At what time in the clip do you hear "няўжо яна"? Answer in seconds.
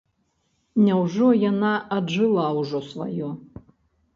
0.85-1.71